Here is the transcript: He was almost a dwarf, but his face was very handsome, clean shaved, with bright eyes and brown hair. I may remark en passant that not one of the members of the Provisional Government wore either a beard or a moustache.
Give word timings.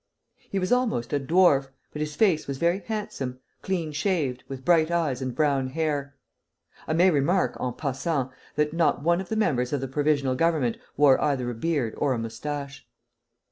He 0.49 0.57
was 0.57 0.71
almost 0.71 1.13
a 1.13 1.19
dwarf, 1.19 1.67
but 1.93 1.99
his 1.99 2.15
face 2.15 2.47
was 2.47 2.57
very 2.57 2.79
handsome, 2.87 3.39
clean 3.61 3.91
shaved, 3.91 4.43
with 4.47 4.65
bright 4.65 4.89
eyes 4.89 5.21
and 5.21 5.35
brown 5.35 5.67
hair. 5.67 6.15
I 6.87 6.93
may 6.93 7.11
remark 7.11 7.55
en 7.61 7.71
passant 7.73 8.31
that 8.55 8.73
not 8.73 9.03
one 9.03 9.21
of 9.21 9.29
the 9.29 9.35
members 9.35 9.71
of 9.73 9.79
the 9.79 9.87
Provisional 9.87 10.33
Government 10.33 10.79
wore 10.97 11.21
either 11.21 11.51
a 11.51 11.53
beard 11.53 11.93
or 11.97 12.13
a 12.13 12.17
moustache. 12.17 12.87